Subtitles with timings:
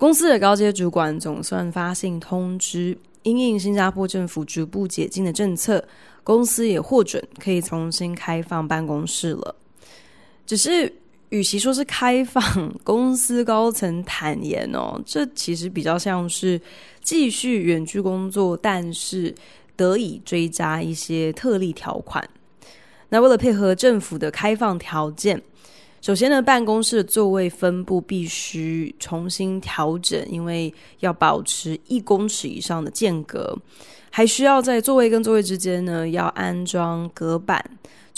[0.00, 2.96] 公司的高阶主管总算发信通知。
[3.22, 5.86] 因应新加坡政府逐步解禁的政策，
[6.24, 9.54] 公司也获准可以重新开放办公室了。
[10.46, 10.90] 只是，
[11.28, 16.58] 与其说是开放，公司高层坦言哦，这其实比较像是
[17.02, 19.34] 继续远距工作，但是
[19.76, 22.26] 得以追加一些特例条款。
[23.10, 25.42] 那为了配合政府的开放条件。
[26.00, 33.54] 首先呢，办公室的座位分布必须重新调整，因为要保持一公尺以上的间隔，
[34.10, 37.62] 还需要在座位跟座位之间呢要安装隔板。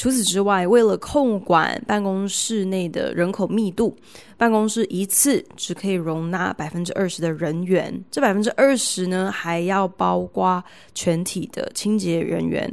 [0.03, 3.97] 除此之外，为了控管办公室内的人口密度，
[4.36, 10.61] 办公室一次只可以容纳百分之二十的人员，这百分之二十呢还要包括
[10.92, 12.69] 全体的清洁人员。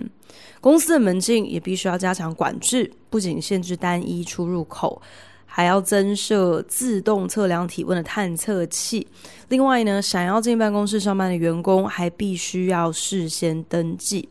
[0.60, 5.00] 公司的门禁也必须要加强管制，不仅限制单一出入口，
[5.46, 9.06] 还要增设自动测量体温的探测器。
[9.50, 14.28] 另外呢，想要进办公室上班的员工还必须要事先登记。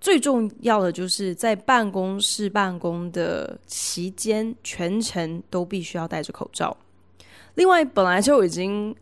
[0.00, 6.76] 最重要的就是在办公室办公的期间，全程都必须要戴着口罩。
[7.54, 8.94] 另外，本来就已经。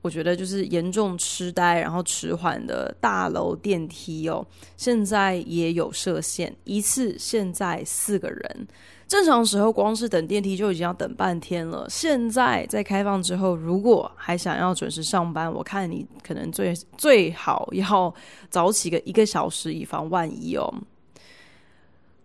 [0.00, 8.68] 我觉得就是严重痴呆，然后迟缓的大楼电梯哦，现在也有设限，一次现在四个人。
[9.08, 18.14] 正常时候光是等电梯就已经要等半天了，现在在开放之后，如果还想要准时上班，我看你可能最最好要
[18.50, 20.72] 早起个一个小时，以防万一哦。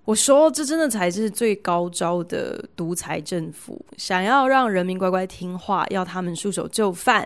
[0.04, 7.26] 我说，这真的才是最高招的独裁政府，想要让人民乖乖听话，要他们束手就范。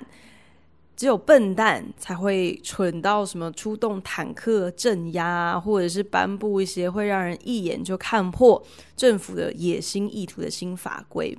[0.97, 8.61] 只有笨蛋才会蠢到什么出动坦克镇压，或者是颁布一些会让人一眼就看破
[8.95, 11.37] 政府的野心意图的新法规。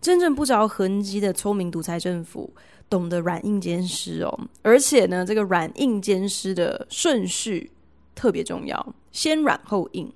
[0.00, 2.54] 真正不着痕迹的聪明独裁政府，
[2.88, 4.38] 懂得软硬兼施哦。
[4.62, 7.72] 而且呢，这个软硬兼施的顺序
[8.14, 10.12] 特别重要，先软后硬，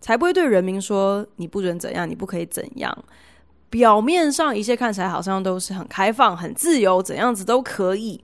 [0.00, 3.04] 才不会对人民说你不准怎样，你不可以怎样。
[3.70, 8.22] 表面上一切看起来好像都是很开放、很自由，怎样子都可以。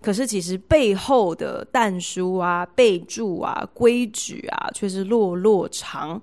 [0.00, 6.20] 可是其实背后的但书啊、备注啊、规矩啊，却是落落长。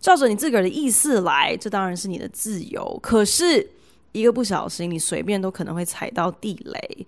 [0.00, 2.98] 照着你自个儿的意思来，这当然是你的自由。
[3.02, 3.68] 可是
[4.12, 7.06] 一个不小心，你随便都可能会踩到地雷。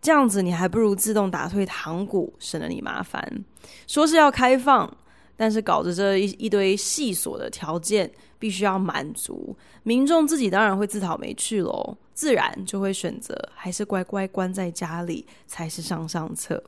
[0.00, 3.44] 这样子，你还不如自动打退堂鼓，省得你麻烦。
[3.86, 4.90] 说是要开放。
[5.36, 8.08] 但是搞着这一一堆细琐的条件，
[8.44, 16.62] 必须要满足民众自己，当然会自讨没趣喽，自然就会选择还是乖乖关在家里才是上上策。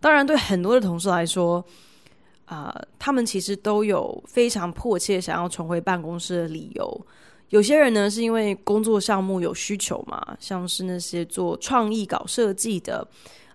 [0.00, 1.64] 当然，对很多的同事来说，
[2.46, 7.06] 啊、他们其实都有非常迫切想要重回办公室的理由。
[7.50, 13.06] 有些人呢，是因为工作项目有需求嘛，像是那些做创意、搞设计的。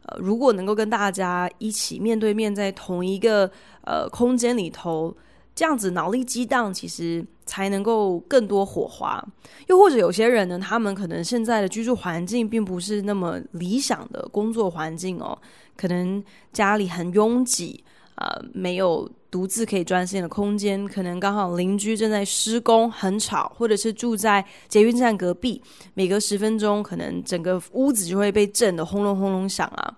[0.03, 3.51] 呃，如果能够跟大家一起面对面在同一个
[3.83, 5.13] 呃空间里头，
[5.57, 9.21] 这样子脑力激荡，其实才能够更多火花。
[9.65, 15.35] 又或者有些人呢，他们可能现在的居住环境并不是那么理想的工作环境哦，
[15.75, 16.23] 可能
[16.53, 17.83] 家里很拥挤。
[18.19, 25.61] 呃，没有独自可以专心的空间，可能刚好邻居正在施工，很吵，或者是住在捷运站隔壁，
[25.93, 29.95] 每隔十分钟，可能整个屋子就会被震得轰隆轰隆响啊。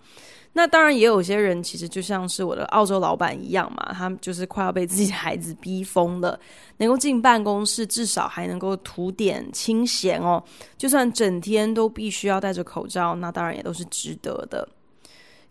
[0.52, 6.38] 那当然，也有些人其实就像是我的澳洲老板一样嘛，他就是快要被自己的孩子逼疯了，
[6.78, 10.44] 能够进办公室，至少还能够涂点清闲哦。
[10.76, 14.68] 就算整天都必须要戴着口罩，那当然也都是值得的。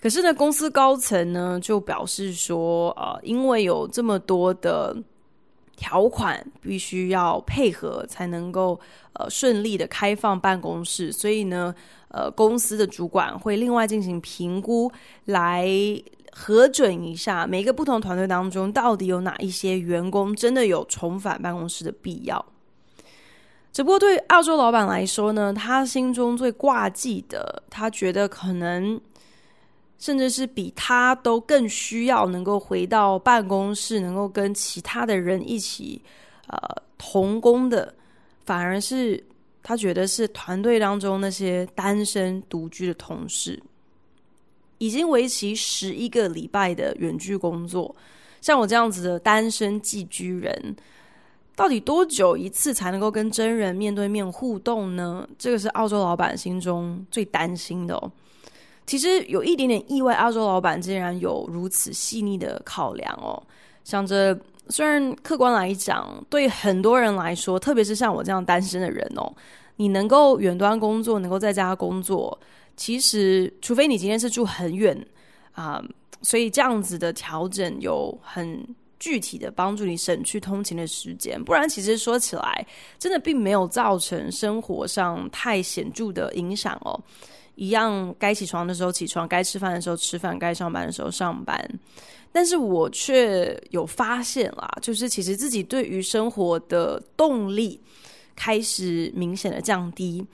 [0.00, 4.96] 可是呢，公司高层呢就表示说，呃，因为有这么多的
[5.78, 8.78] 条款必须要配合，才能够
[9.12, 11.72] 呃顺利的开放办公室，所以呢，
[12.08, 14.90] 呃，公司的主管会另外进行评估，
[15.26, 15.68] 来
[16.32, 22.44] 核准一下每个不同团队当中到底有哪一些员工真的有重返办公室的必要。
[23.72, 29.00] 只不过对澳洲老板来说呢，他心中最挂记的，他觉得可能。
[29.98, 36.00] 甚至是比他都更需要能够回到办公室，能够跟其他的人一起
[36.46, 36.58] 呃
[36.96, 37.92] 同工的，
[38.46, 39.22] 反而是
[39.62, 43.60] 他觉得是团队当中那些单身独居的同事，
[44.78, 47.94] 已经为期十一个礼拜的远距工作，
[48.40, 50.76] 像我这样子的单身寄居人，
[51.56, 55.28] 到底多久一次才能够跟真人面对面互动呢？
[55.36, 58.12] 这个是澳洲老板心中最担心的哦。
[58.88, 63.40] 其实有一点点意外，澳洲老板竟然有如此细腻的考量哦，
[63.84, 64.36] 想着。
[64.70, 69.32] 虽然客观来讲，对很多人来说，特别是像我这样单身的人哦，
[69.76, 72.38] 你能够远端工作，能够在家工作，
[72.76, 74.94] 其实除非你今天是住很远
[75.52, 75.82] 啊，
[76.20, 78.62] 所以这样子的调整有很
[78.98, 82.66] 具体的帮助你省去通勤的时间，不然其实说起来，
[82.98, 87.00] 真的并没有造成生活上太显著的影响哦。
[87.58, 91.58] 一样该起床的时候起床，该吃饭的时候吃饭，该上班的时候上班。
[92.30, 97.80] 但是我却有发现啦，就是其实自己对于生活的动力
[98.36, 100.24] 开始明显的降低，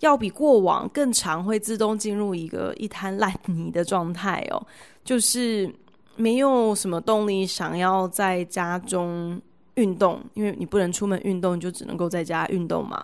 [0.00, 4.66] 要比过往更常会自动进入一个一滩烂泥的状态哦，
[5.02, 5.72] 就是
[6.16, 9.40] 没有什么动力想要在家中
[9.76, 13.02] 运动，因为你不能出门运动，你就只能够在家运动嘛，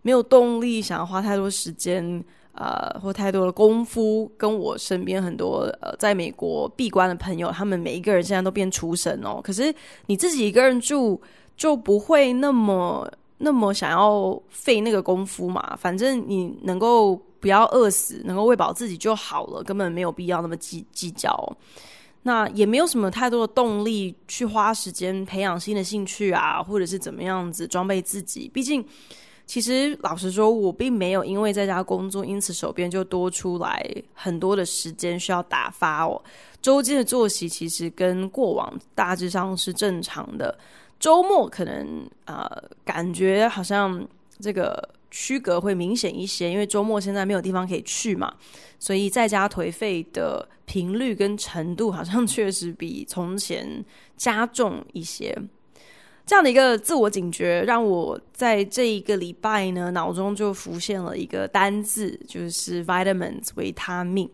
[0.00, 2.24] 没有动力想要花太多时间。
[2.58, 9.40] 呃，或太多的功夫，跟我身边很多呃，在美国闭关的朋友，他们每一个人现在都变厨神哦。
[9.40, 9.72] 可是
[10.06, 11.20] 你自己一个人住，
[11.56, 13.08] 就不会那么
[13.38, 15.76] 那么想要费那个功夫嘛。
[15.76, 21.56] 反正你能够不要饿死，能够喂饱自己就好了，根本没有必要那么计计较。
[22.24, 28.84] 那也没有什么太多的动力去花时间培养新的兴趣啊，或者是怎么样子装备自己，毕竟。
[29.48, 36.22] 其实，老实说，我并没有因为在家工作，因此手边就多出来很多的时间需要打发哦。
[36.60, 40.56] 周间的作息其实跟过往大致上是正常的，
[41.00, 42.46] 周末可能呃
[42.84, 44.06] 感觉好像
[44.38, 48.30] 这个区隔会明显一些，因为周末现在没有地方可以去嘛，
[48.78, 53.82] 所以在家颓废的频率跟程度好像 确实比从前
[54.14, 55.34] 加重一些。
[56.28, 64.28] 这样的一个自我警觉，让我在这一个礼拜呢，脑中就浮现了一个单字，就是 vitamins 维他命。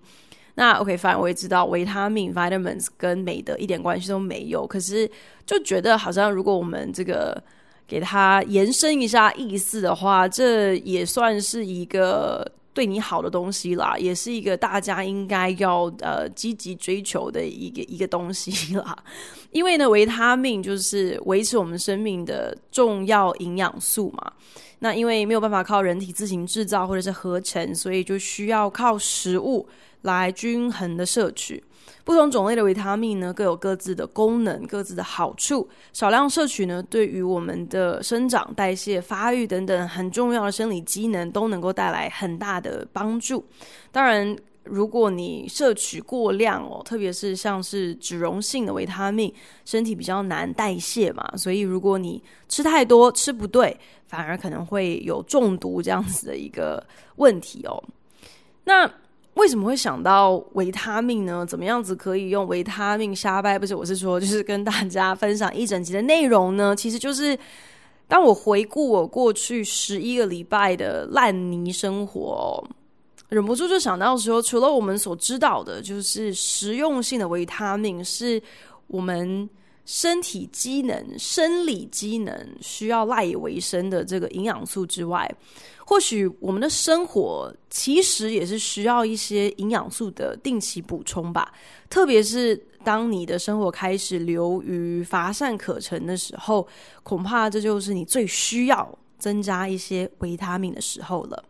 [0.56, 5.08] 那 OK，反正我也知道维他命 vitamins 跟美的一点关系都没有，可是
[5.46, 7.40] 就觉得好像如果我们这个
[7.86, 12.44] 给它延伸一下意思的话，这也算是一个。
[12.74, 18.94] 对你好的东西啦，也是一个大家应该要呃积极追求的一个一个东西啦。
[19.52, 24.32] 因为呢，维他命就是维持我们生命的重要营养素嘛。
[24.80, 29.66] 那因为没有办法靠人体自行制造或者是合成，所以就需要靠食物
[30.02, 31.62] 来均衡的摄取。
[32.04, 35.66] 不同种类的维他命呢，各有各自的功能、各自的好处。
[35.92, 43.42] 少量摄取呢，对于我们的生长、代谢、发育等等很重要的生理机能，都能够带来很大的帮助。
[43.90, 49.32] 当然，如果你摄取过量哦，特别是像是脂溶性的维他命，
[49.64, 53.74] 身体比较难代谢嘛，所以如果你吃太多、吃不对，
[54.06, 56.86] 反而可能会有中毒这样子的一个
[57.16, 57.82] 问题哦。
[58.64, 58.90] 那
[59.34, 61.44] 为什么会想到维他命呢？
[61.44, 63.58] 怎么样子可以用维他命瞎掰？
[63.58, 66.74] 不是，我是说，就是跟大家分享一整集的内容呢。
[66.74, 67.36] 其实就是
[68.06, 72.64] 当我回顾我过去十一个礼拜的烂泥生活，
[73.28, 78.40] 忍不住就想到说，除了我们所知道的，就是实用性的维他命是
[78.86, 79.48] 我们
[79.84, 85.30] 身体机能、生理机能需要赖以为生的这个营养素之外。
[85.86, 91.52] 或许我们的生活其实也是需要一些营养素的定期补充吧，
[91.90, 96.66] 特别是当你的生活开始流于乏善可陈的时候，
[97.02, 101.44] 恐怕这就是你最需要增加一些维他命的时候了。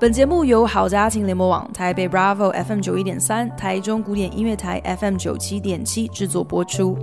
[0.00, 6.96] 本节目由好家庭联播网、台北 Bravo FM 九一点三、台中古典音乐台 FM 九七点七制作播出。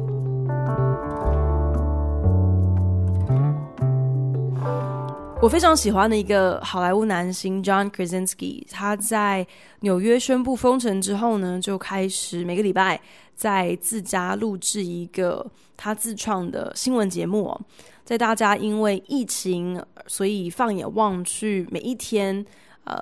[5.42, 9.46] 我非常喜欢的一个好莱坞男星 John Krasinski，他在
[9.82, 13.02] 纽约宣布封城之后呢，就开始每个礼拜
[13.36, 17.62] 在自家录制一个他自创的新闻节目哦。
[18.06, 22.46] 在大家因为疫情，所以放眼望去，每一天。
[22.86, 22.96] 呃，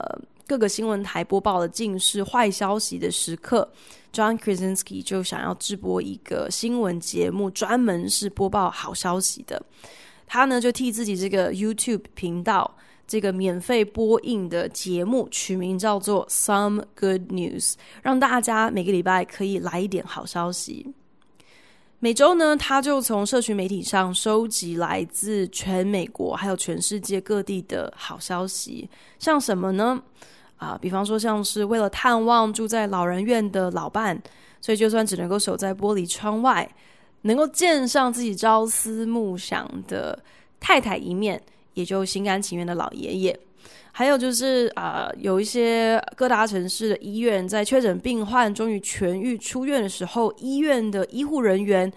[0.47, 3.69] 各个新闻台播报的尽是坏消息的时刻
[4.11, 9.61] ，John Krasinski 就想要直播一个新闻节目，专门是播报好消息的。
[10.25, 12.75] 他呢就替自己这个 YouTube 频道
[13.05, 17.71] 这个免费播映的节目，取名叫做《Some Good News》，
[18.01, 20.93] 让大家每个礼拜可以来一点好消息。
[22.03, 30.03] 每周呢，他就从社群媒体上收集来自全美国还有全世界各地的好消息，像什么呢？
[30.57, 34.21] 啊，比方说像是为了探望住在老人院的老伴，
[34.59, 36.69] 所以就算只能够守在玻璃窗外，
[37.21, 40.21] 能够见上自己朝思暮想的
[40.59, 41.41] 太太一面，
[41.73, 43.39] 也就心甘情愿的老爷爷。
[43.95, 51.91] 还有就是啊、有一些各大城市的医院在确诊病患终于痊愈出院的时候，医院的医护人员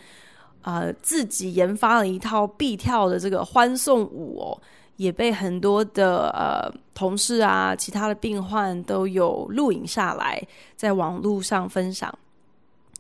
[0.61, 4.61] 啊、自己研发了一套必跳的这个欢送舞哦，
[4.97, 12.13] 也被很多的呃同事啊、其他的病患都有录影下来，在网络上分享。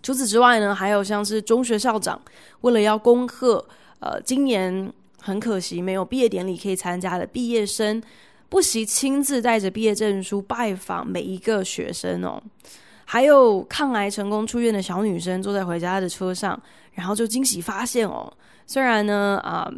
[0.02, 2.18] 除此之外呢，还有像是中学校长
[2.62, 3.62] 为了要恭贺
[4.00, 8.02] 呃今年很可惜没有毕业典礼可以参加的毕业生。
[8.48, 12.40] 不惜亲自带着毕业证书拜访每一个学生哦，
[13.04, 16.60] 还有抗癌成功出院的小女生坐在回家的车上，
[16.92, 18.32] 然后就惊喜发现哦，
[18.66, 19.68] 虽然呢啊、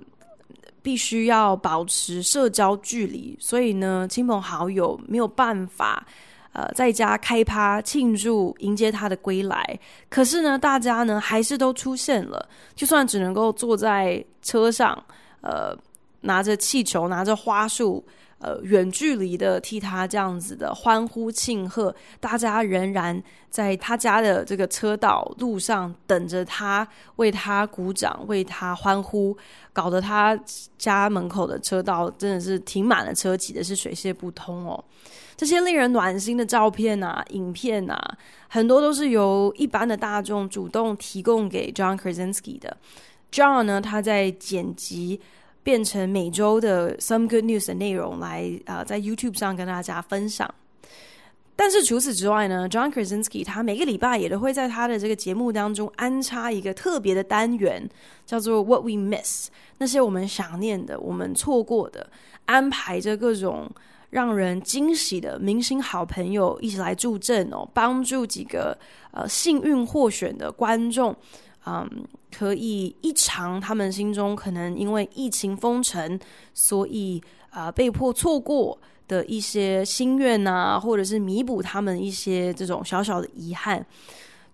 [0.83, 6.07] 必须要保持社交距离，所以呢亲朋好友没有办法
[6.53, 12.47] 呃在家开趴庆祝迎接她的归来，可是呢大家呢还是都出现了，
[12.77, 15.03] 就算只能够坐在车上，
[15.41, 15.75] 呃
[16.21, 18.05] 拿着气球拿着花束。
[18.41, 29.37] 呃，远距离的替他这样子的欢呼庆贺，大家仍然在他家的这个车道路上等着他，为他鼓掌，为他欢呼，
[29.73, 30.39] 搞得他
[30.79, 34.85] 家门口的车道真的是停满了车，挤的是水泄不通哦。
[35.37, 42.77] 这些令人暖心的照片啊、影片啊，很多都是由一般的大众主动提供给 John Krasinski 的。
[43.33, 45.21] John 呢，他在剪辑。
[45.69, 50.49] 变成每周的 Some Good News 的内容来啊、在 YouTube 上跟大家分享。
[51.55, 57.87] 但是除此之外呢，John Krasinski 他每个礼拜也都会在他的这个节目当中安插一个特别的单元，
[58.25, 62.09] 叫做 What We Miss，那些我们想念的、我们错过的，
[62.47, 63.71] 安排着各种
[64.09, 68.75] 让人惊喜的明星好朋友一起来助阵哦，帮助几个
[69.11, 71.15] 呃幸运获选的观众。
[71.67, 71.89] 嗯，
[72.35, 76.19] 可以一偿他们心中可能因为疫情封城，
[76.55, 83.85] 所以啊、被迫错过的一些心愿啊，或者是弥补他们一些这种小小的遗憾。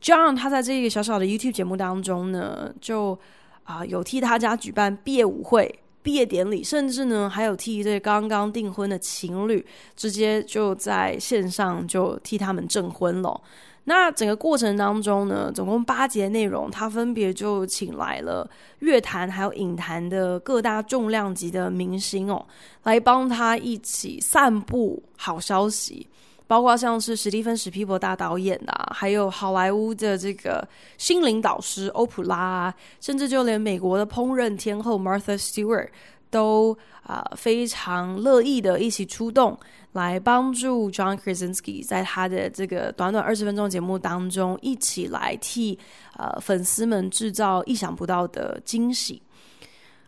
[0.01, 3.19] John 他在这个小小的 YouTube 节目当中呢，就
[3.65, 9.65] 啊、有替大家举办毕业舞会、毕业典礼，甚至呢还有替这刚刚订婚的情侣
[9.97, 13.41] 直接就在线上就替他们证婚了。
[13.87, 18.49] 那整个过程当中呢，总共八节内容，他分别就请来了
[18.79, 22.45] 乐坛还有影坛的各大重量级的明星哦，
[22.83, 26.07] 来帮他一起散布好消息，
[26.47, 35.89] 包括像是史蒂芬史匹柏大导演啊，还有好莱坞的这个心灵导师欧普拉啊，甚至就连美国的烹饪天后 Martha Stewart
[36.35, 39.57] 都啊、非常乐意的一起出动。
[39.95, 45.79] 来帮助 John Krasinski 在他的这个短短二十分钟节目当中，一起来替
[46.17, 49.23] 呃粉丝们制造意想不到的惊喜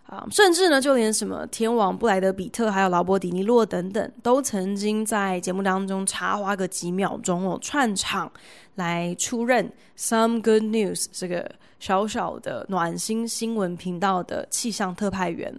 [0.06, 8.28] 啊、甚至呢，就连什么天王布莱德彼特，还有劳勃迪尼洛等等，都曾经在节目当中插花个几秒钟哦，串场
[8.74, 15.54] 来出任 Some Good News 这个小小的暖心新闻频道的气象特派员。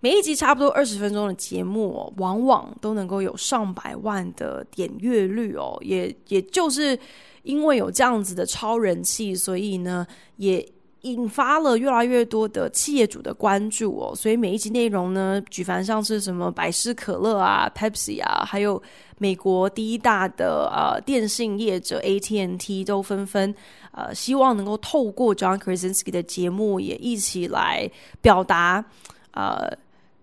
[0.00, 6.96] 每一集差不多二十分钟的节目哦，往往都能够有上百万的点阅率哦，也也就是
[7.42, 10.64] 因为有这样子的超人气，所以呢，也
[11.00, 14.14] 引发了越来越多的企业主的关注哦。
[14.14, 18.80] 所以每一集内容呢，举凡像是什么百事可乐啊、Pepsi 啊，还有
[19.18, 23.52] 美国第一大的呃电信业者 AT&T 都纷纷
[23.90, 27.90] 呃希望能够透过 John Krasinski 的节目，也一起来
[28.22, 28.84] 表达
[29.32, 29.76] 呃。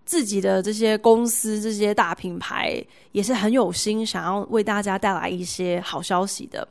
[0.06, 2.82] 自己的这些公司、这些大品牌
[3.12, 6.66] 也是很有心，想要为大家带来一些好消息的。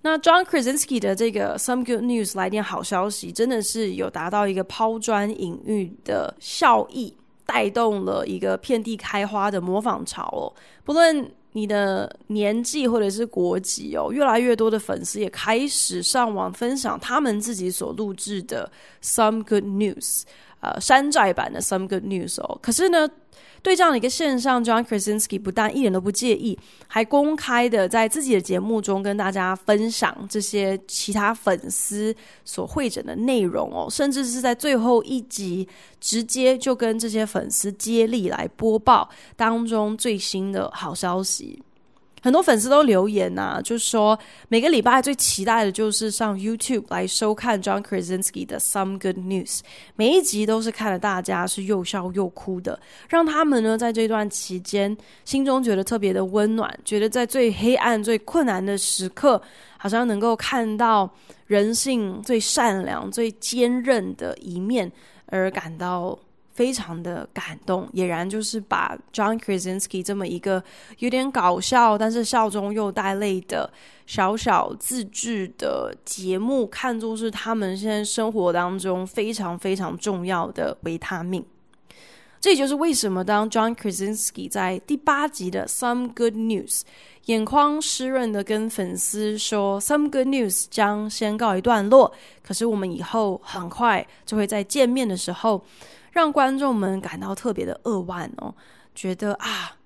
[0.00, 7.14] 那 John Krasinski 的这个 Some Good News 来点好消息，真的是有达到一个抛砖引玉的效益，
[7.46, 10.50] 带动了一个遍地开花的模仿潮哦。
[10.82, 18.68] 不论你的年纪或者是国籍哦，越来越多的粉丝也开始上网分享他们自己所录制的
[19.02, 20.22] Some Good News。
[20.62, 23.08] 呃，山寨版的 Some Good News 哦，可是呢，
[23.62, 32.14] 对这样的一个现象，John Krasinski 不但一点都不介意，还公开的在自己的节目中跟大家分享这些其他粉丝
[32.44, 35.68] 所会诊的内容哦，甚至是在最后一集
[36.00, 41.60] 直接就跟这些粉丝接力来播报当中最新的好消息。
[42.22, 44.16] 很多粉丝都留言呐、啊，就说
[44.48, 49.60] 每个礼拜最期待的就是上 YouTube 来收看 John Krasinski 的 Some Good News，
[49.96, 59.42] 每一集都是看了大家是又笑又哭的，让他们呢在这段期间心中觉得特别的温暖，觉得在最黑暗、最困难的时刻，
[59.76, 61.10] 好像能够看到
[61.46, 64.90] 人性最善良、最坚韧的一面，
[65.26, 66.16] 而感到。
[66.52, 70.62] 非常的感动，俨然就是把 John Krasinski 这么一个
[70.98, 73.72] 有点搞笑，但是笑中又带泪的
[74.06, 81.42] 小小自制的节目，看作是他们现在生活当中非常非常重要的维他命。
[82.38, 86.82] 这也就是为什么当 John Krasinski 在第八集的 Some Good News
[87.26, 95.64] 眼眶湿润的跟粉丝说 Some Good News 将先告一段落，可是我们以后很快就会再见面的时候。
[96.12, 98.54] 让观众们感到特别的扼腕哦，
[98.94, 99.76] 觉得啊，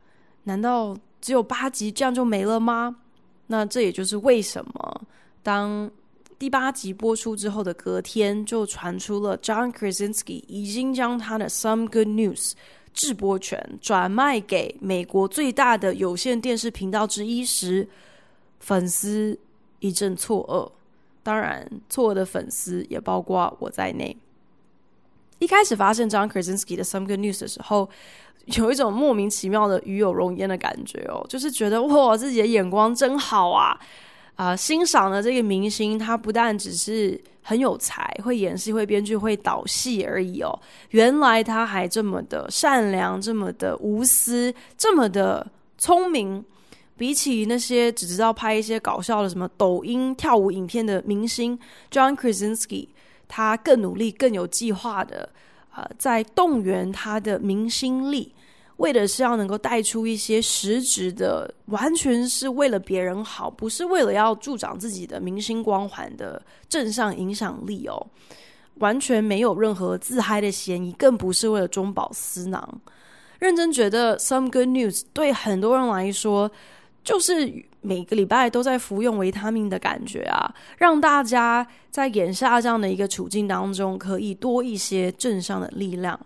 [0.45, 2.97] 难道只有八集这样就没了吗？
[3.47, 5.01] 那这也就是为什么
[5.43, 5.89] 当
[6.39, 12.53] 第八集播出之后的隔天，就传出了 John Krasinski 已经将他的 Some Good News
[12.93, 17.89] 制播权转卖给美国最大的有线电视频道之一时，
[18.59, 19.39] 粉丝
[19.79, 20.71] 一阵错愕。
[21.23, 24.17] 当然，错愕的粉丝也包括我在内。
[25.39, 27.89] 一开始发现 John Krasinski 的 Some Good News 的时候，
[28.47, 33.79] 有一种莫名其妙的与有荣焉的感觉哦，就是觉得哇，自己的眼光真好啊！
[34.37, 40.59] 啊、欣赏的这个明星，他不但只是很有才，会演戏、会编剧、会导戏而已哦，
[40.91, 45.47] 原来他还这么的善良，这么的无私，这么的
[45.79, 46.45] 聪明。
[46.99, 51.59] 比起那些只知道拍一些搞笑的什么抖音跳舞影片的明星
[51.91, 52.89] ，John Krasinski。
[53.29, 55.29] 他更努力、更有计划的，
[55.75, 58.35] 呃，在动员他的明星力，
[58.77, 68.07] 为的是要能够带出一些实质的，完全是为了别人好，不是为了要助长自己的明星光环的正向影响力哦，
[68.77, 72.81] 完全没有任何自嗨的嫌疑，更不是为了中饱私囊。
[73.39, 76.51] 认真觉得，Some Good News 对很多人来说，
[77.07, 86.19] 就是每个礼拜都在服用维他命的感觉啊，让大家在眼下这样的一个处境当中，可以多一些正向的力量。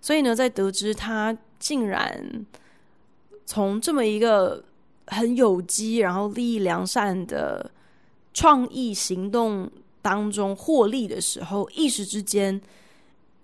[0.00, 2.46] 所以呢，在得知他竟然
[3.44, 4.64] 从这么一个
[5.08, 7.68] 很有机、然后利益良善的
[8.32, 9.68] 创意行动
[10.00, 12.60] 当中获利的时候，一时之间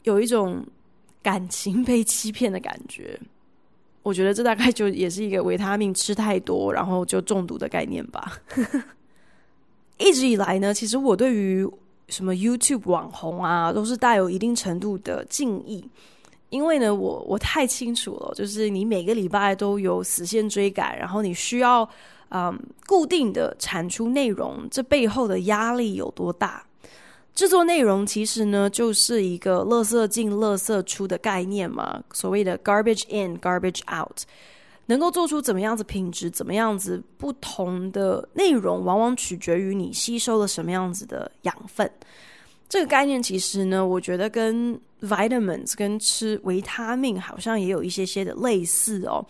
[0.05, 0.65] 有一种
[1.21, 3.19] 感情被欺骗的感觉。
[4.05, 8.39] 我觉得这大概就也是一个维他命吃太多，然后就中毒的概念吧。
[9.99, 11.67] 一直以来呢，其实我对于
[12.09, 15.83] 什么 YouTube 网红啊，都是带有一定程度的敬意，
[16.51, 21.89] 因为呢，我我太清楚了，就是你每个礼拜都有死线追赶，然后你需要
[22.29, 26.63] 嗯固定的产出内容，这背后的压力有多大？
[27.35, 34.23] 制作内容其实呢，就是一个“垃圾进，垃圾出”的概念嘛，所谓的 “garbage in, garbage out”。
[34.87, 41.91] 能够做出怎么样子品质、怎么样子不同的内容，往往取决于你吸收了什么样子的养分。
[42.69, 49.25] 这个概念其实呢，我觉得跟 vitamins 跟吃维他命好像也有一些些的类似哦。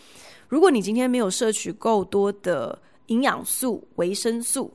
[0.49, 4.75] 如果你今天没有摄取够多的营养素、维生素，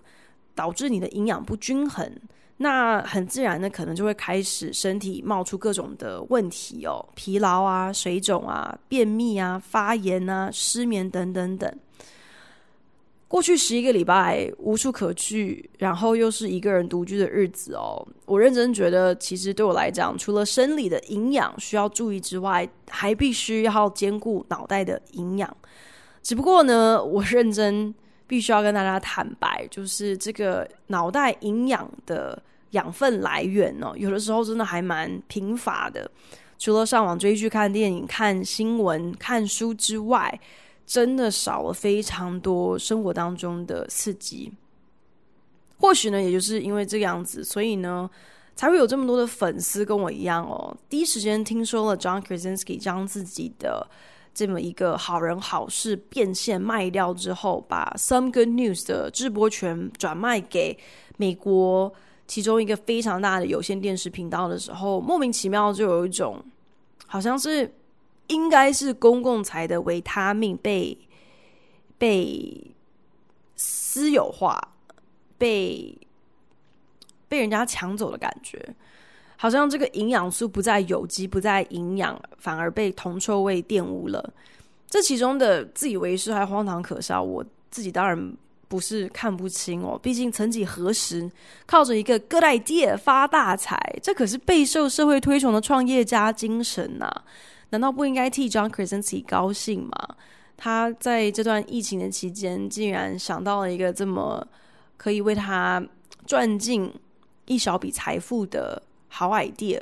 [0.56, 2.10] 导致你的营养不均衡。
[2.62, 11.74] 那很自然的，可能就会开始身体冒出各种的问题哦，疲劳啊、水肿啊、便秘啊、发炎啊、失眠等等等。
[13.30, 25.56] 过去十一个礼拜无处可去，然后又是一个人独居的日子哦，我认真觉得，其实对我来讲，除了生理的营养需要注意之外，还必须要兼顾脑袋的营养。
[26.22, 27.96] 只不过呢，我认真
[28.28, 32.44] 必须要跟大家坦白，就是这个脑袋营养的。
[32.72, 36.10] 养分来源哦，有的时候真的还蛮贫乏的。
[36.58, 40.40] 除了上网追剧、看电影、看新闻、看书之外，
[40.86, 44.52] 真的少了非常多生活当中的刺激。
[45.78, 48.10] 或许呢，也就是因为这个样子，所以呢，
[48.58, 53.90] 才会有这么多的粉丝跟我一样哦，第一时间听说了 John Krasinski 将自己的
[54.34, 60.78] 这么一个好人好事变现卖掉之后，把 Some Good News 的制播权转卖给
[61.16, 61.94] 美国。
[62.30, 66.40] 其中一个非常大的有线电视频道的时候，莫名其妙就有一种
[67.08, 67.74] 好像是
[68.28, 70.96] 应该是公共财的维他命被
[71.98, 72.72] 被
[73.56, 74.62] 私有化，
[75.40, 75.98] 被
[77.28, 78.64] 被人家抢走的感觉，
[79.36, 84.34] 好像这个营养素不再有机，不再营养，反而被铜臭味玷污了。
[84.88, 88.34] 这其中的自以为是还荒唐可笑，我自己当然
[88.70, 90.00] 不是看不清哦。
[90.02, 91.30] 毕竟曾几何时，
[91.66, 97.12] 靠着一个 good idea 发大财，这可是备受社会推崇的创业家精神呐、
[97.72, 100.16] 难道不应该替 John Krasinski 高兴吗？
[100.56, 104.46] 他在这段疫情的期间，竟然想到了一个这么
[104.98, 105.82] 可以为他
[106.26, 106.94] 赚进
[107.46, 109.82] 一小笔财富的好 idea。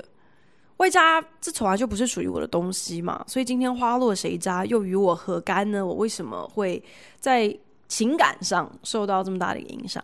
[0.78, 5.84] 外加这从来就不是属于我的东西嘛，所以今天花落谁家又与我何干呢？
[5.84, 6.82] 我为什么会
[7.20, 10.04] 在情感上受到这么大的影响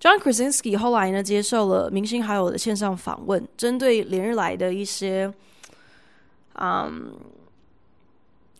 [0.00, 5.32] ？John Krasinski 后来呢，接受了明星好友的线上访问，针对连日来的一些
[6.54, 7.12] 嗯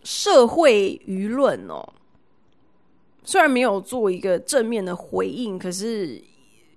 [0.02, 1.86] 社会舆论哦，
[3.22, 6.22] 虽然没有做一个正面的回应，可是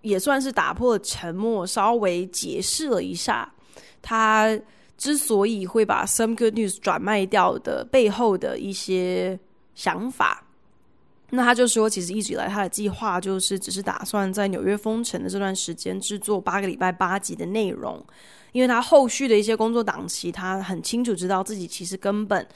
[0.02, 3.52] 也算是打破了沉默，稍微解释了一下。
[4.02, 4.60] 他
[4.98, 9.40] 之所以会把 Some Good News 转卖掉的背后的一些
[9.74, 10.46] 想法，
[11.36, 18.04] 那他就说，其实一直以来他的计划就是只是打算在纽约封城的这段时间制作八个礼拜八集的内容，
[18.52, 22.48] 因为他后续的一些工作档期，他很清楚知道自己其实根本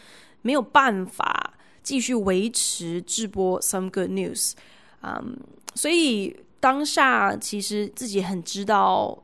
[0.41, 4.53] 没有办法继续维持制播 Some Good News，
[5.01, 5.37] 嗯，
[5.75, 9.23] 所以当下其实自己很知道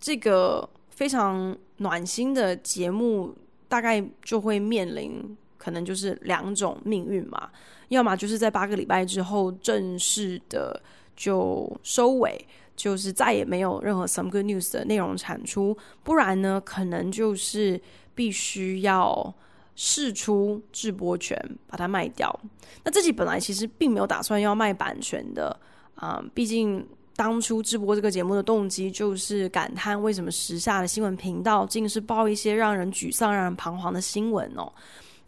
[0.00, 0.68] 这个。
[0.94, 3.34] 非常暖心的节目，
[3.66, 7.50] 大概就会面临可能就是两种命运嘛，
[7.88, 10.82] 要么就是在八个礼拜之后正式的
[11.16, 17.80] 就收尾，就是再也没有任何 Some Good News 的内容产出，不然呢，可能就是
[18.14, 19.34] 必须要
[19.74, 22.40] 试出制播权，把它卖掉。
[22.84, 25.58] 那自己本来其实并没有打算要卖版权的
[25.94, 26.86] 啊，毕竟。
[27.16, 34.72] 当初制播这个节目的动机就是感叹为什么时下的新闻频道竟是报一些让人沮丧、让人彷徨的新闻哦。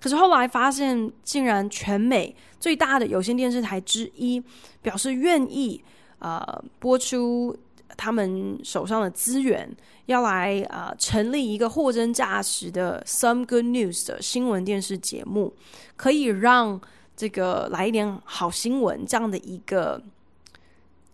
[0.00, 4.42] 可是后来发现，竟然全美最大的有线电视台之一
[4.82, 5.82] 表示愿意
[6.18, 7.56] 呃播出
[7.96, 9.68] 他们手上的资源，
[10.06, 15.54] 要来呃成立一个货真价实的 Some Good News 的新闻电视节目，
[15.96, 16.80] 可以让
[17.16, 20.02] 这个来一点好新闻这样的一个。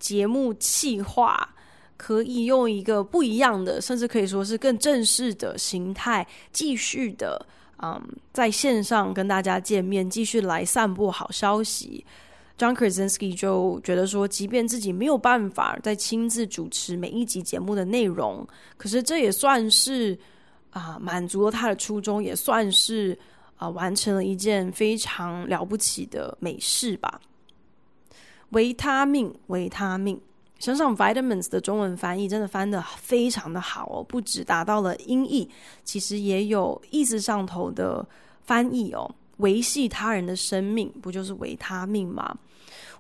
[0.03, 1.55] 节目企划
[1.97, 7.47] 可以用一个不一样的，甚至可以说是更正式的形态，继续的，
[7.83, 8.01] 嗯，
[8.33, 12.05] 在线上跟大家见面，继续来散布好消息。
[12.57, 20.17] John Krasinski 就觉得说，即便自己没有办法再亲自主持每一集节目的内容，可是这也算是
[20.71, 23.19] 啊，满足了他的初衷，也算是
[23.57, 27.21] 啊，完成了一件非常了不起的美事吧。
[28.51, 30.21] 维他命，维他命，
[30.63, 35.51] 想想 vitamins 的中文翻译真的翻得非常的好哦，不止达到了音译，
[35.83, 38.07] 其实也有意思上头的
[38.45, 39.13] 翻译哦。
[39.39, 42.33] 维系他人的生命，不就是维他命吗？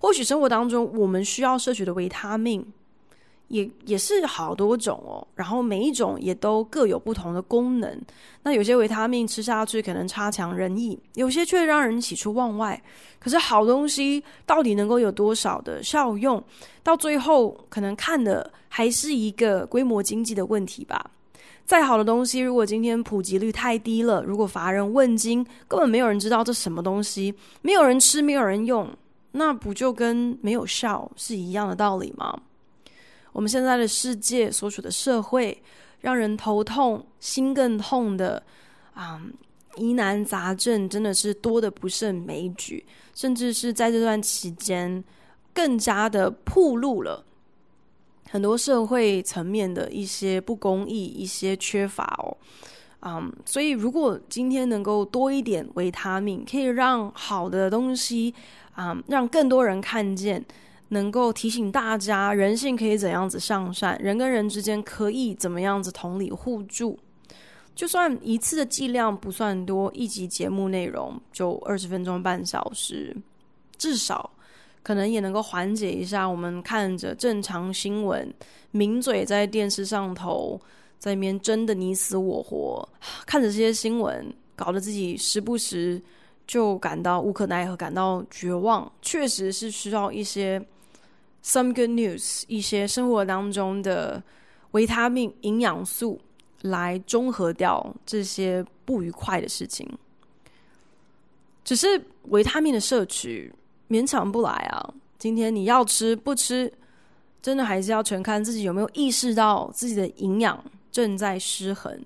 [0.01, 2.66] 或许生活当中我们需要摄取的维他命。
[3.52, 8.00] 也也是好多种哦，然后每一种也都各有不同的功能。
[8.42, 12.82] 那有些维他命吃下去可能差强人意，有些却让人喜出望外。
[13.20, 16.42] 可是好东西到底能够有多少的效用？
[16.82, 21.10] 到最后可能看的还是一个规模经济的问题吧。
[21.66, 28.88] 再好的东西，如果今天普及率太低了，如果乏人问津，根本没有人知道这什么东西，没有人吃，没有人用，
[29.32, 32.34] 那不就跟没有效是一样的道理吗？
[33.33, 35.62] 我们现在的世界所处的社会，
[36.01, 38.42] 让人头痛、心更痛的
[38.95, 39.33] 啊、嗯、
[39.77, 45.03] 疑难杂症真的是多得不胜枚举，甚至是在这段期间
[45.55, 47.25] 更加的暴露了
[48.31, 52.37] 很多社会层面的一些不公义、一些缺乏哦。
[53.05, 58.33] 嗯，所以如果今天能够多一点维他命，可以让好的东西
[58.75, 60.45] 啊、嗯，让更多人看见。
[60.92, 66.98] 能够提醒大家，人性可以怎样子向善，人跟人之间可以怎么样子同理互助。
[67.74, 73.16] 就算一次的剂量不算多，一集节目内容就二十分钟半小时，
[73.78, 74.31] 至少
[74.83, 78.31] 可能也能够缓解一下我们看着正常新闻，
[78.70, 80.61] 名嘴在电视上头
[80.98, 82.87] 在那边争得你死我活，
[83.24, 86.02] 看着这些新闻，搞得自己时不时
[86.46, 88.92] 就感到无可奈何，感到绝望。
[89.00, 90.62] 确实是需要一些。
[91.44, 94.22] Some good news，一些生活当中的
[94.70, 96.20] 维他命、营养素
[96.62, 99.88] 来中和掉这些不愉快的事情。
[101.64, 103.52] 只是维他命的摄取
[103.88, 104.94] 勉强不来啊。
[105.18, 106.72] 今天你要吃不吃，
[107.40, 112.00] 真的还是要全看自己有没有意识到自己的营养正在失衡，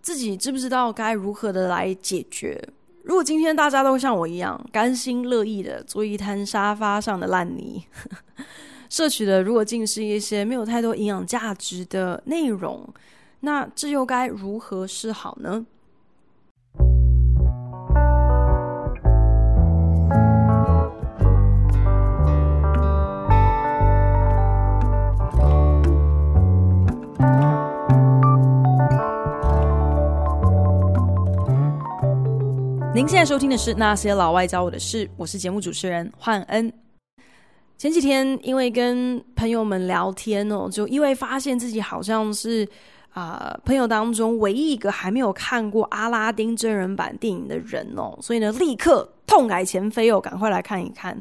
[0.00, 2.60] 自己知不知道该如何的来解决。
[3.04, 7.84] 如果今天大家都像我一样甘心乐意的做一摊沙发上的烂泥，
[8.88, 12.86] 摄取的如果尽是一些没有太多营养价值的内容，
[13.40, 15.66] 那这又该如何是好呢？
[32.94, 36.72] 您现在收听的是《那些老外教我的事》，我是节目主持人焕恩。
[37.78, 42.66] 前几天因为跟朋友们聊天哦，就意外发现自己好像是
[43.10, 51.20] 啊、朋友当中唯一一个还没有看过阿拉丁真人版电影的人哦，所以呢，立刻痛改前非哦，赶快来看一看。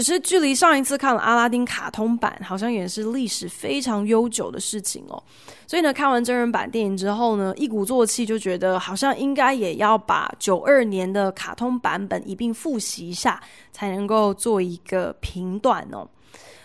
[0.00, 5.22] 只是距离上一次看了阿拉丁卡通版，好像也是历史非常悠久的事情哦。
[5.66, 13.38] 所以呢，看完真人版电影之后呢，一鼓作气就觉得好像应该也要把九二年的卡通版本一并复习一下，
[13.72, 16.08] 才能够做一个评断哦。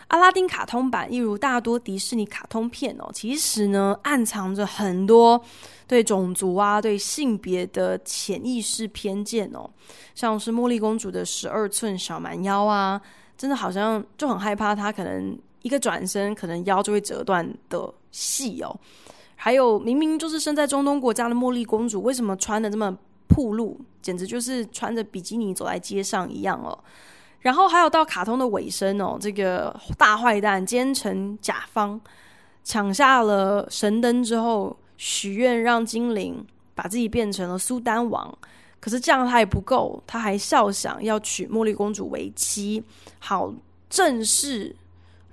[0.08, 5.44] 阿拉丁卡通版，一如大多迪士尼卡通片哦，其实呢，暗藏着很多
[5.88, 9.70] 对种族啊、对性别的潜意识偏见哦。
[10.14, 13.02] 像是茉莉公主的十二寸小蛮腰啊，
[13.38, 18.76] 真的好像就很害怕他可能一个转身，可能腰就会折断的戏哦。
[19.36, 26.78] 还有明明就是身在中东国家的茉莉公主，为什么穿的这么暴露，简直就是穿着比基尼走在街上一样哦。
[27.42, 32.00] 然后还有到卡通的尾声哦，这个大坏蛋奸臣甲方
[32.64, 36.44] 抢下了神灯之后，许愿让精灵
[36.74, 38.36] 把自己变成了苏丹王。
[38.86, 42.84] 可是这样他也不够，他还笑想要娶茉莉公主为妻，
[43.18, 43.52] 好
[43.90, 44.76] 正式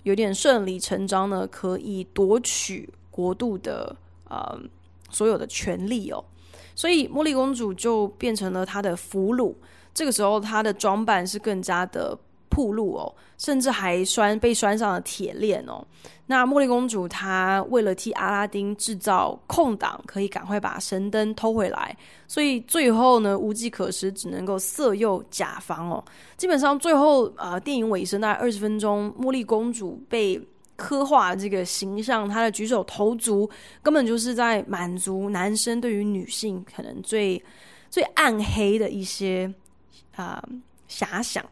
[0.04, 3.94] 有点顺理成章的可以夺取国度的
[4.30, 4.58] 呃
[5.10, 6.24] 所有的权利哦。
[6.74, 9.52] 所以茉莉公主就变成了他的俘虏。
[9.92, 12.18] 这个时候，她的装扮是更加的
[12.52, 15.84] 暴露哦，甚至还拴被拴上了铁链哦。
[16.26, 21.96] 那茉莉公主她为了替阿拉丁制造空档，可以赶快把神灯偷回来，
[22.28, 26.04] 所以最后呢，无计可施，只能够色诱甲方哦。
[26.36, 30.40] 基本上最后呃，电影尾声大概二十分钟，茉莉公主被
[30.76, 33.48] 刻画这个形象，她的举手投足
[33.82, 37.42] 根本就是在满足男生对于女性可能最
[37.90, 39.52] 最暗黑的一些。
[40.14, 40.44] 啊，
[40.90, 41.42] 遐想，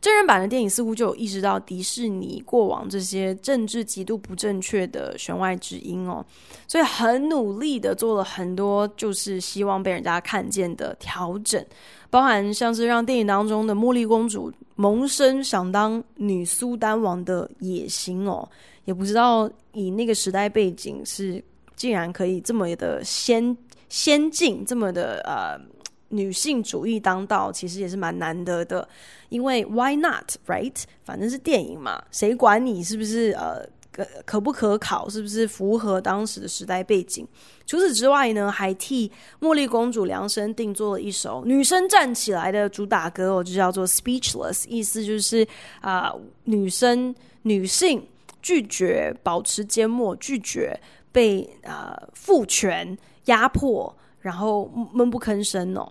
[0.00, 6.24] 真人版的电影似乎就有意识到迪士尼过往这些政治极度不正确的弦外之音哦，
[6.66, 11.64] 所以很努力的做了很多，就是希望被人家看见的调整，
[12.10, 18.48] 包含像是让电影当中的茉莉公主萌生想当女苏丹王的野心哦，
[18.84, 21.42] 也不知道以那个时代背景是
[21.76, 23.56] 竟然可以这么的先
[23.88, 25.73] 先进，这么的呃。
[26.16, 28.88] 女性主义当道，其实也是蛮难得的，
[29.28, 30.82] 因为 Why not，right？
[31.04, 37.26] 反正是电影嘛，谁管你是不是呃可可不可考，是不是符合当时的时代背景？
[37.66, 45.46] 除此之外呢，还替茉莉公主量身定做了一首女生站起来的主打歌，我就叫做 Speechless，意思就是
[45.80, 46.12] 啊、
[46.44, 48.06] 女生女性
[48.42, 50.78] 拒绝保持缄默，拒绝
[51.12, 55.90] 被啊、呃、父权压迫，然后闷不吭声哦。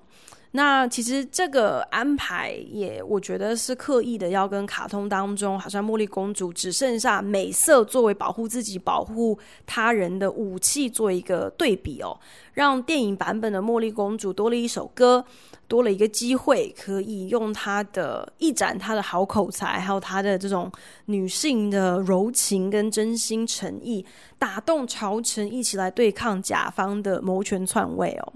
[0.56, 9.36] 那其实这个安排也，我觉得是刻意的，要跟卡通当中好像茉莉公主只剩下美色作为保护自己、保护
[9.66, 12.16] 他人的武器做一个对比哦，
[12.54, 15.26] 让电影版本的茉莉公主多了一首歌，
[15.68, 20.72] 多了一个机会，可以用她的一展她的好口才，还有她的这种
[21.06, 24.06] 女性的柔情跟真心诚意，
[24.38, 28.34] 打动朝臣一起来对抗甲方的谋权篡位哦。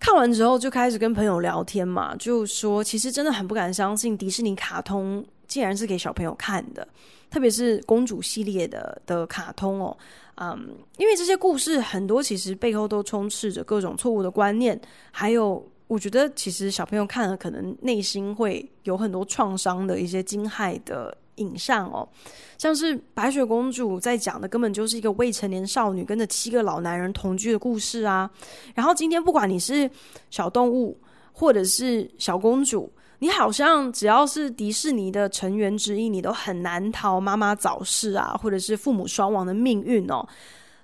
[0.00, 6.88] 看完之后就开始跟朋友聊天嘛，就说其实真的很不敢相信迪士尼卡通竟然是给小朋友看的，
[7.30, 9.96] 特别是公主系列的的卡通哦，
[10.36, 14.80] 嗯，因为这些故事很多其实背后都充斥着各种错误的观念，
[15.12, 21.14] 还有我觉得其实小朋友看了可能内心会有很多创伤的一些惊骇的。
[21.36, 22.06] 影像哦，
[22.58, 28.30] 像是白雪公主在讲的根本就是一个未成年少女跟着七个老男人同居的故事啊。
[28.74, 29.90] 然后今天不管你是
[30.30, 30.98] 小动物
[31.32, 40.26] 或者是小公主，你好像只要是迪士尼的成员之一，你都很难逃妈妈早逝啊，或者是父母双亡的命运哦。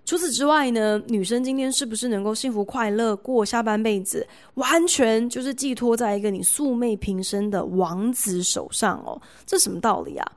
[0.06, 9.20] 除此之外呢，女生今天是不是能够幸福快乐过下半辈子，完全就是寄托在一个你素昧平生的王子手上哦。
[9.44, 10.32] 这什么道理啊？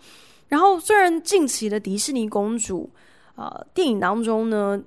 [0.47, 2.89] 然后虽然近期的迪士尼公主
[3.35, 4.81] 啊、电影当中呢，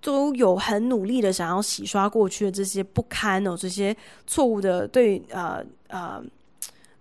[0.00, 6.20] 都有很努力的想要洗刷过去的这些不堪哦，这些错误的对呃呃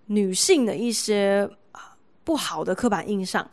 [0.06, 1.50] 女性的一些
[2.24, 3.46] 不好的刻板印象。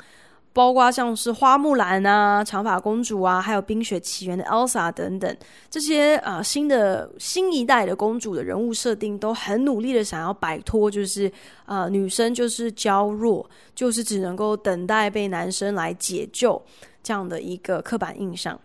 [0.52, 5.36] 包括像是花木兰啊、长发公主啊，还有《冰雪奇缘》的 Elsa 等等，
[5.70, 11.30] 这些啊、新的新一代的公主的人物设定，都很努力的想要摆脱，就是
[11.66, 16.60] 啊、女生就是娇弱，就是只能够等待被男生来解救
[17.00, 18.58] 这样的一个刻板印象。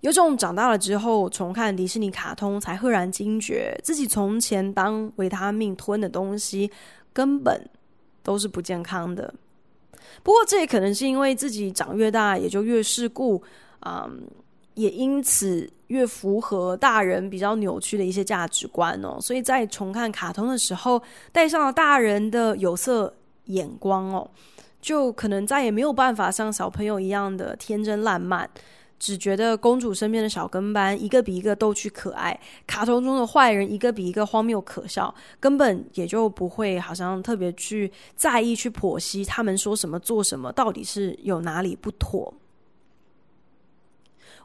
[0.00, 6.70] 有种长大了之后重看迪士尼卡通，才赫然惊觉，自己从前当维他命吞的东西，
[7.12, 7.68] 根本
[8.22, 9.34] 都是不健康的。
[10.22, 13.42] 不过，这也可能是因为自己长越大，也就越世故，
[13.86, 14.22] 嗯，
[14.74, 19.18] 也因此越符合大人比较扭曲的一些价值观哦。
[19.20, 23.12] 所以在重看卡通的时候，带上了大人的有色
[23.44, 24.28] 眼光哦，
[24.80, 28.48] 就可能再也没有办法像小朋友一样的天真烂漫。
[28.98, 42.32] 只觉得公主身边的小跟班一个比一个逗趣可爱，卡通中的坏人一个比一个荒谬可笑，根本也就不会好像特别去在意去剖析他们说什么做什么到底是有哪里不妥。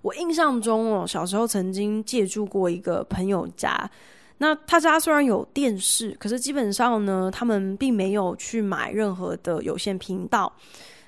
[0.02, 3.90] 我印象中哦，小时候曾经借住过一个朋友家，
[4.40, 10.52] 那他家虽然有电视，可是基本上呢，他们并没有去买任何的有线频道。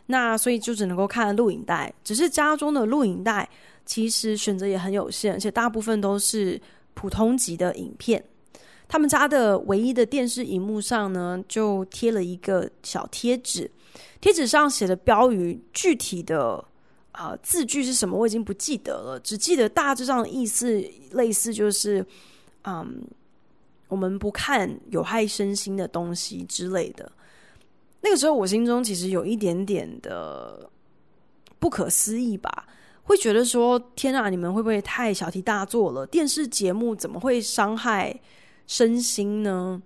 [0.07, 3.49] 那所以就只能够看录影带，只是家中的录影带
[3.85, 6.59] 其实选择也很有限，而且大部分都是
[6.93, 8.23] 普通级的影片。
[8.87, 13.69] 他们家的唯一的电视荧幕上呢，就贴了一个小贴纸，
[14.21, 16.63] 贴纸上写的标语，具体的
[17.13, 22.05] 啊、字句是什么我已经不记得了，只记得大致上的意思类似就是，
[22.63, 23.01] 嗯，
[23.87, 27.11] 我们不看有害身心的东西之类的。
[28.03, 30.69] 那个时候，我心中其实有一点点的
[31.57, 32.67] 不可思议吧，
[33.03, 36.05] 会觉得说：“天啊，你们会不会太小题大做了？
[36.05, 38.13] 电视节目怎么会伤害
[38.67, 39.81] 身心呢？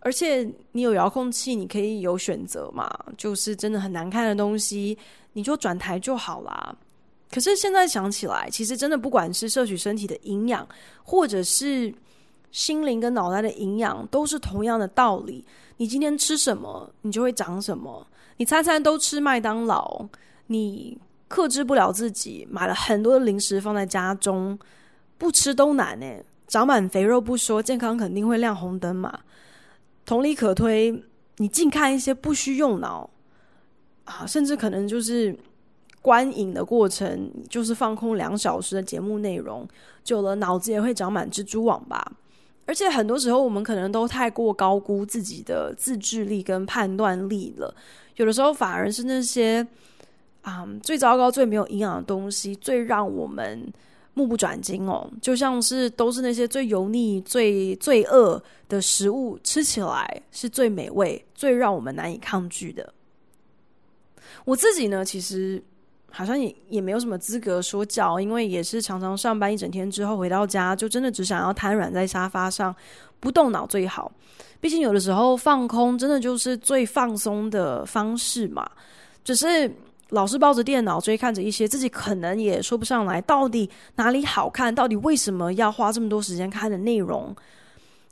[0.00, 4.98] 而且你有遥控器，你可以有选择嘛，就是真的很难看的东西，
[5.34, 6.76] 你就转台就好啦。
[7.30, 10.66] 可是现在想起来，其实真的不管是摄取身体的营养，
[11.04, 11.94] 或者是
[12.50, 15.44] 心灵跟脑袋的营养，都是同样的道理。”
[15.78, 18.06] 你今天吃什么，你就会长什么。
[18.36, 20.06] 你餐餐都吃麦当劳，
[20.48, 24.58] 你克制不了自己，买了很多的零食放在家中，
[25.16, 26.06] 不吃都难呢。
[26.46, 29.20] 长满肥肉不说，健康肯定会亮红灯嘛。
[30.04, 31.02] 同理可推，
[31.36, 33.08] 你近看一些不需用脑
[34.04, 35.34] 啊，甚至可能就是
[36.02, 39.66] 观影的过程，就是放空两小时的节目内容，
[40.02, 42.12] 久了脑子也会长满蜘蛛网吧。
[42.70, 47.74] 而且很多时候，我们可能都太过高估自己的自制力跟判断力了。
[48.14, 49.66] 有的时候，反而是那些
[50.42, 53.72] 啊、最糟糕、最没有营养的东西，最让我们
[54.14, 55.10] 目不转睛哦。
[55.20, 62.94] 就像是都是那些最油腻、最罪恶的食物，吃起来是最美味、最让我们难以抗拒的。
[64.44, 65.60] 我自己呢，其实。
[66.10, 72.74] 好像也也没有什么资格说教，因为也是常常上班一整天之后回到家，就真的只想要瘫软在沙发上，
[73.20, 74.10] 不动脑最好。
[74.60, 78.68] 毕竟有的时候放空真的就是最放松的方式嘛。
[79.24, 79.70] 只是
[80.08, 87.34] 老是抱着电脑追看着一些自己可能也说不上来到底哪里好看，到底为什么要花这么多时间看的内容，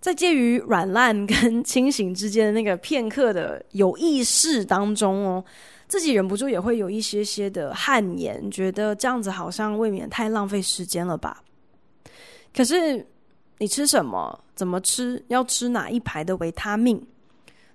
[0.00, 5.44] 在介于软烂跟清醒之间的那个片刻的有意识当中哦。
[5.88, 11.42] 自己忍不住也会有一些些的汗颜，觉得这样子好像未免太浪费时间了吧。
[12.54, 13.04] 可是
[13.58, 17.04] 你吃什么，怎么吃，要吃哪一排的维他命，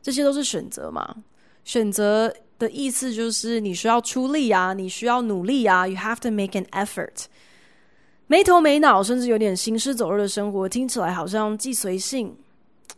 [0.02, 1.24] 这些都是选择嘛。
[1.64, 5.88] 选择的意思就是你需要出力啊，你需要努力啊。
[5.88, 7.26] You have to make an effort。
[8.28, 12.36] 没头没脑，甚至有点行尸走肉的生活，听起来好像既随性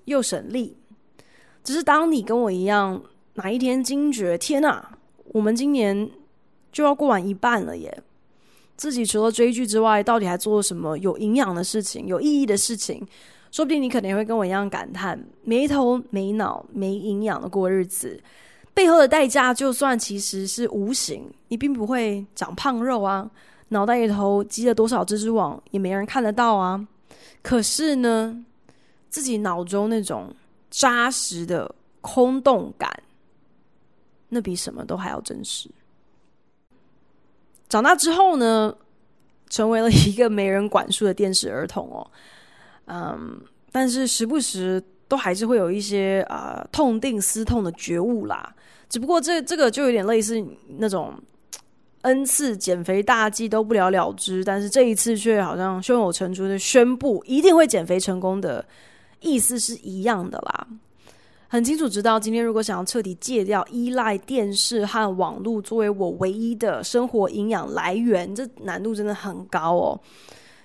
[0.06, 0.78] 又省力。
[1.64, 3.02] 只是当你跟我一样，
[3.34, 4.95] 哪一天惊觉，天哪！
[5.36, 6.10] 我们今年
[6.72, 8.04] 就要过完一半了耶！
[8.78, 13.06] 自己除了追剧之外，到底还做了什么有营养的事情、有意义的事情？
[13.52, 18.18] 说不定你可能也会跟我一样感叹：没头没脑、没营养的过日子，
[18.74, 23.30] 背后的代价，就算其实是无形，你并不会长胖肉啊，
[23.68, 26.88] 脑袋里头积了多少蜘蛛网，也没人看得到啊。
[27.42, 28.42] 可是呢，
[29.10, 30.34] 自己脑中那种
[30.72, 32.90] 扎实的空洞感。
[34.36, 35.70] 那比什么都还要真实。
[37.70, 38.76] 长大之后呢，
[39.50, 42.12] 成为了一个没人管束的电视儿童哦。
[42.88, 48.54] 嗯，但是时不时都还是会有一些啊、痛定思痛的觉悟啦。
[48.90, 50.46] 只不过这这个就有点类似
[50.78, 51.14] 那种
[52.02, 58.66] N 次减肥大计都不了了之，但是这一次却好像胸有成竹的宣布一定会减肥成功的
[59.22, 60.68] 意思是一样的啦。
[61.56, 69.98] 很清楚知道，今天如果想要彻底戒掉依赖电视和网络作为我唯一的生活营养来源，这难度真的很高哦。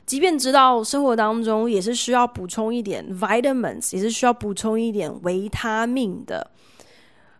[0.05, 6.51] 即便知道生活当中也是需要补充一点 vitamins，也是需要补充一点维他命的，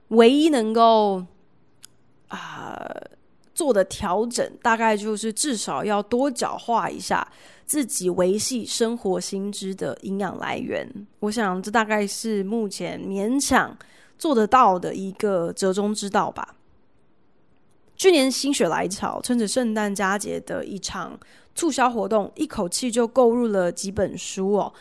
[0.09, 1.25] 唯一能够
[2.29, 2.89] 啊、
[3.53, 7.27] 做的调整，大概就是至少要多角化一下
[7.71, 10.85] 自己维系生活新知的营养来源。
[11.21, 13.79] 我想这大概是目前勉强
[14.19, 16.57] 做得到的一个折中之道吧。
[17.95, 21.17] 去年心血来潮，趁着圣诞佳节的一场。
[21.55, 24.73] 促销活动，一口气就购入了几本书哦。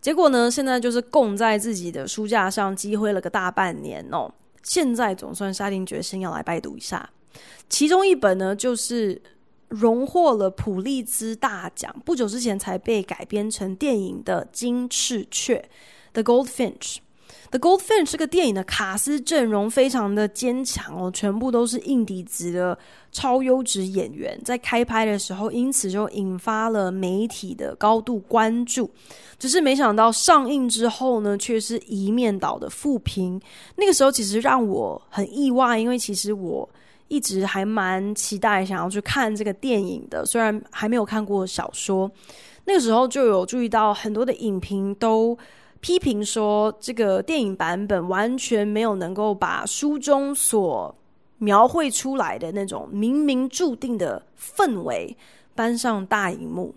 [0.00, 4.28] 结果呢，现在就是供在自己的书架上积灰了个大半年哦。
[4.64, 7.08] 现在总算下定决心要来拜读一下。
[7.68, 9.20] 其中一本呢，就是
[9.68, 15.68] 荣获了普利兹大奖，不久之前才被改编成电影的《金翅雀》
[16.12, 16.96] （The Goldfinch）。
[17.58, 22.76] 《The Goldfinch》这个电影的卡司阵容非常的坚强哦，全部都是硬底子的
[23.12, 24.40] 超优质演员。
[24.44, 28.90] 在开拍的时候，因此就引发了媒体的高度关注。
[29.38, 33.40] 只是没想到上映之后呢，却是一面倒的负评。
[33.76, 36.68] 那个时候其实让我很意外，因为其实我
[37.08, 42.10] 一直还蛮期待想要去看这个电影的，虽然还没有看过小说。
[42.64, 45.38] 那个时候就有注意到很多的影评都。
[45.78, 50.92] 批评说，这个电影版本完全没有能够把书中所
[51.38, 55.16] 描绘出来的那种冥冥注定的氛围
[55.54, 56.74] 搬上大荧幕。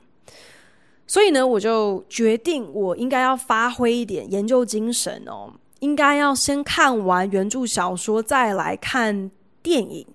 [1.08, 9.32] 所以呢，我就决定我应该要发挥一点研究精神哦，应该要先看完原著小说，再来看
[9.64, 10.06] 电影。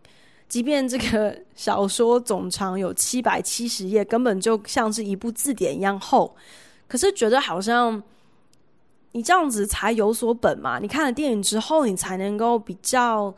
[0.49, 6.34] 即便这个小说总长有七百七十页，根本就像是一部字典一样厚，
[6.88, 8.03] 可是觉得好像。
[9.16, 10.80] 你这样子才有所本嘛？
[10.80, 13.32] 你看了电影之后，你才能够比较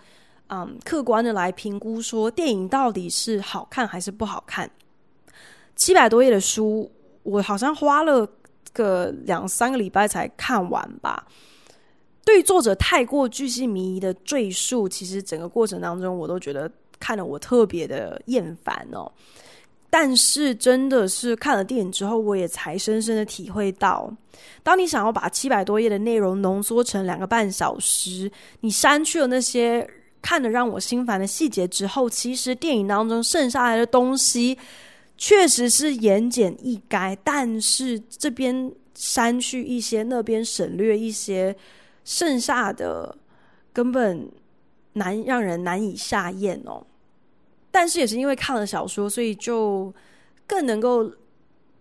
[0.46, 4.70] 嗯客观的来评估说电影到底是好看还是不好看。
[5.74, 6.90] 七百多页的书，
[7.24, 8.26] 我好像花了
[8.72, 11.26] 个两三个礼拜才看完吧。
[12.24, 19.10] 对作者太过巨细靡遗的赘述，其实整个过程当中，我都觉得看得我特别的厌烦哦。
[19.88, 24.12] 但是，真的是看了电影之后，我也才深深的体会到，
[24.62, 28.30] 当你想要把七百多页的内容浓缩成两个半小时，
[28.60, 29.88] 你删去了那些
[30.20, 34.58] 看得让我心烦的细节之后，其实电影当中剩下来的东西
[35.16, 41.56] 确实是言简意赅，但是这边删去一些，那边省略一些，
[42.04, 43.16] 剩下的
[43.72, 44.28] 根本
[44.96, 46.84] 难让人难以下咽哦。
[47.70, 49.94] 但是也是因为看了小说，所以就
[50.46, 51.10] 更能够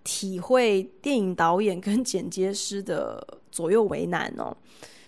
[0.04, 4.56] 体会电影导演跟剪接师的左右为难哦。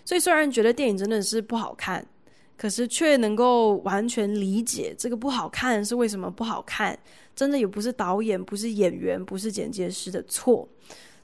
[0.04, 2.04] 所以虽然觉得电影真的是不好看，
[2.56, 6.98] 可是却能够完全理解这个不好看是为什么不好看。
[7.36, 10.68] 真的也不是导演、不是演员、不是剪接师的错，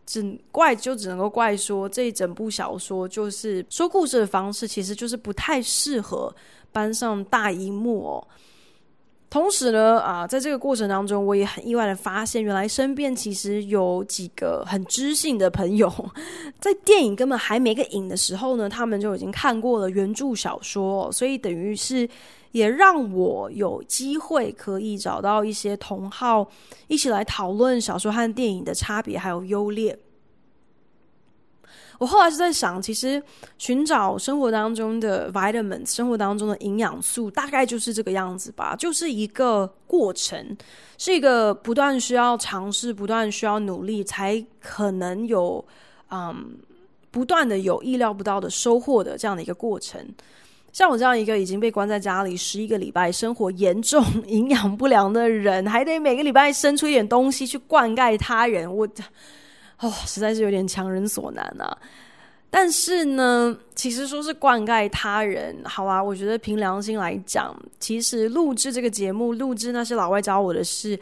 [0.07, 6.33] 只怪就只能够怪说这一整部小说就是说故事的方式，其实就是不太适合
[6.75, 8.29] 搬上大荧幕哦。
[9.31, 15.93] 同时呢，啊，在这个过程当中，我也很意外的发现，原来身边其实有几个很知性的朋友，
[16.61, 22.09] 在电影根本还没个影的时候呢，他们就已经看过了原著小说，所以等于是
[22.53, 26.49] 也让我有机会可以找到一些同好，
[26.87, 29.99] 一起来讨论小说和电影的差别还有优劣。
[31.99, 33.23] 我后来是在想，其实
[33.57, 40.57] 寻找生活当中的 vitamins，生活当中的营养素，大概就是这个样子吧，就是一个过程，
[40.99, 45.65] 是一个不断需要尝试、不断需要努力，才可能有
[46.11, 46.57] 嗯，
[47.11, 50.05] 不断的有意料不到的收获的这样的一个过程。
[50.73, 58.89] 像我这样一个已经被关在家里十一个礼拜、生活严重营养不良的人，还得每个礼拜生出一点东西去灌溉他人，我。
[59.81, 61.77] 哦，实在是有点强人所难啊！
[62.51, 70.99] 但是呢，其实说是灌溉他人，好啊，我觉得凭良心来讲，其实录制这个节目，录制那些老外教我的事，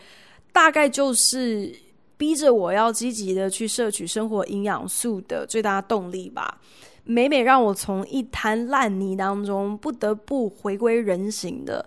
[0.50, 1.70] 大概就是
[2.16, 6.58] 逼着我要积极的去摄取生活营养素的最大动力吧。
[7.04, 11.84] 每每让我从一滩烂泥当中不得不回归人形的，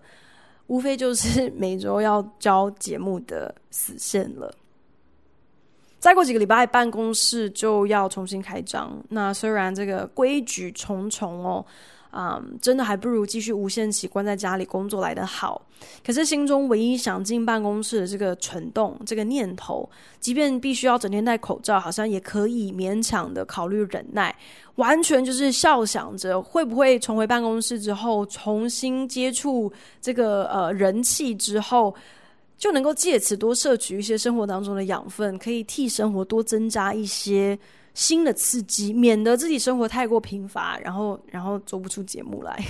[0.68, 4.54] 无非就是每周要交节目的死线了。
[6.06, 8.96] 再过几个礼拜，办公室就要重新开张。
[9.10, 11.66] 那虽然这个规矩重重哦。
[12.12, 15.62] 啊、真的还不如继续无限期关在家里工作来得好。
[16.02, 19.90] 可是心中唯一想进办公室的这个蠢动、这个念头，
[20.22, 24.34] 即便必须要整天戴口罩，好像也可以勉强的考虑忍耐。
[24.76, 31.94] 完全就是笑想着会不会重回办公室之后，重新接触这个呃人气之后，
[32.58, 37.58] 就能够借此多摄取一些生活当中的养分，可以替生活多增加一些。
[37.94, 42.62] 新的刺激，免得自己生活太过贫乏，然后然后做不出节目来。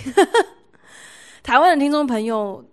[1.42, 2.64] 台湾的听众朋友，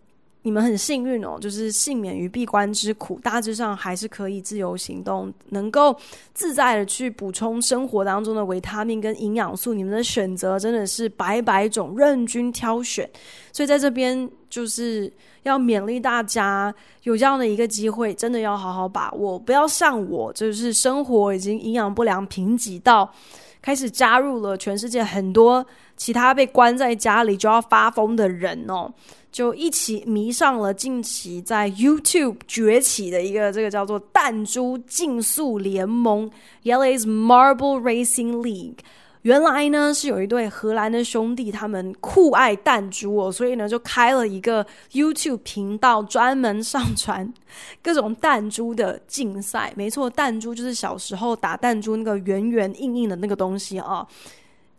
[0.43, 5.97] 你们很幸运哦，就是幸免于闭关之苦，大致上还是可以自由行动，能够
[6.35, 9.73] 自在的去补充生活当中的维他命跟营养素。
[9.73, 13.09] 你们的选择真的是百百种，任君挑选。
[13.53, 15.13] 所以在这边就是。
[15.43, 16.73] 要勉励大家
[17.03, 23.13] 有这样的一个机会，真的要好好把握，不要像我，就是生活已经营养不良、贫瘠到
[23.61, 25.67] 开始加入了全世界很多
[25.97, 28.89] 其他被关在家里就要发疯的人哦，
[29.33, 36.31] 就一起迷上了近期在 YouTube 崛起的一个这个叫做弹珠竞速联盟
[36.63, 38.77] （Jelle's Marble Racing League）。
[39.23, 47.33] 原来呢是有一对荷兰的兄弟，他们酷爱弹珠哦，所以呢就开了一个 YouTube 频道，专门上传
[47.81, 49.73] 各种弹珠的竞赛。
[49.77, 54.07] 没错，弹珠就是小时候打弹珠那个圆圆硬硬的那个东西啊。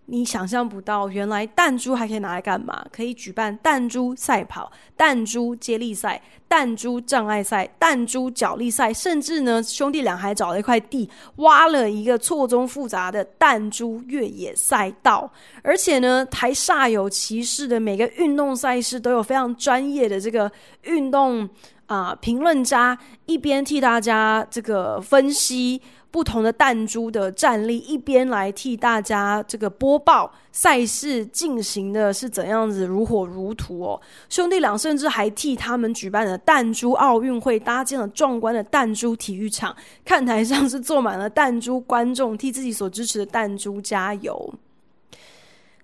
[0.05, 2.85] 你想象不到，原来弹珠还可以拿来干嘛？
[2.91, 15.31] 可以举办弹珠赛跑、弹珠接力赛、弹珠障碍赛、弹珠角力赛，甚至呢，兄弟俩还找了一块地，挖了一个错综复杂的弹珠越野赛道。
[15.61, 20.51] 而且呢，还煞有其事的，每个运动赛事都有非常专业的这个
[20.81, 21.45] 运动
[21.85, 25.81] 啊、呃、评论家，一边替大家这个分析。
[26.13, 33.99] 不同的弹珠的战力，一边来替大家这个播报赛事进行的是怎样子，如火如荼哦。
[34.29, 44.53] 兄弟俩甚至还替他们举办的弹珠奥运会搭建了壮观的弹珠体育场，看台上是坐满了弹珠观众，替自己所支持的弹珠加油。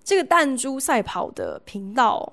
[0.03, 2.32] 这个弹珠赛跑的频道，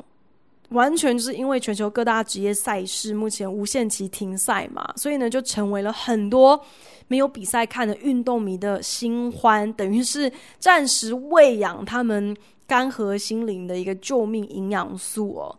[0.70, 6.60] 完全就是因为全球各大职业赛事目前无限期停赛嘛，所以呢，就成为了很多。
[7.08, 12.36] 没有比赛看的运动迷的新欢，等于是暂时喂养他们
[12.66, 15.58] 干涸心灵的一个救命营养素哦。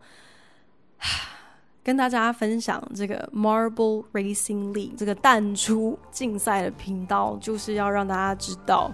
[1.85, 8.91] 跟大家分享这个 Marble Racing League 这个弹珠竞赛的频道，就是要让大家知道，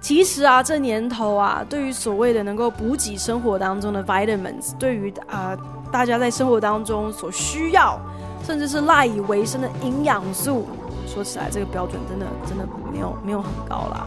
[0.00, 5.56] 其实啊，这年头啊，对于所谓的能够补给生活当中的 vitamins，对于啊、
[5.90, 7.98] 大家在生活当中所需要，
[8.44, 10.66] 甚至是赖以为生的营养素。
[11.06, 14.06] 说起来，这个标准真的真的没有没有很高啦。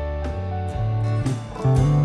[1.63, 2.00] Thank you.